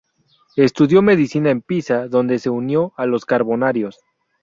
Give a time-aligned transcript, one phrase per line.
[0.55, 3.99] Estudió medicina en Pisa, donde se unió a los Carbonarios.